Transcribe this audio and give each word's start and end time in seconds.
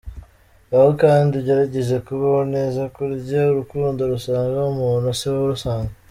Baho 0.69 0.89
kandi 1.01 1.31
ugerageze 1.39 1.95
kubaho 2.07 2.41
neza, 2.55 2.79
burya 2.93 3.41
urukundo 3.51 3.99
rusanga 4.11 4.57
umuntu 4.73 5.07
siwe 5.19 5.39
urusanga. 5.43 5.91